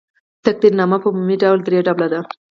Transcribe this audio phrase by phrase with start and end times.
[0.45, 2.19] تقدیرنامه په عمومي ډول درې ډوله ده.